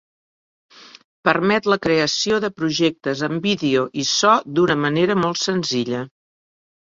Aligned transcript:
Permet 1.27 1.67
la 1.73 1.77
creació 1.83 2.39
de 2.45 2.49
projectes 2.61 3.21
amb 3.27 3.45
vídeo 3.49 3.85
i 4.05 4.05
so 4.13 4.33
d'una 4.55 4.79
manera 4.87 5.19
molt 5.27 5.43
senzilla. 5.43 6.01